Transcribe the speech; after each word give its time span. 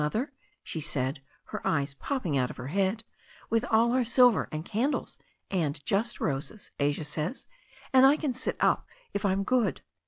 Mother," 0.01 0.33
she 0.63 0.81
said, 0.81 1.21
her 1.49 1.61
eyes 1.63 1.93
popping 1.93 2.35
out 2.35 2.49
of 2.49 2.57
her 2.57 2.69
head, 2.69 3.03
"with 3.51 3.63
all 3.65 3.91
our 3.91 4.03
silver, 4.03 4.49
and 4.51 4.65
candles, 4.65 5.19
and 5.51 5.79
just 5.85 6.19
roses, 6.19 6.71
Asia 6.79 7.03
says, 7.05 7.45
and 7.93 8.03
I 8.03 8.17
can 8.17 8.33
sit 8.33 8.57
up 8.59 8.87
if 9.13 9.23
I'm 9.25 9.43
good. 9.43 9.81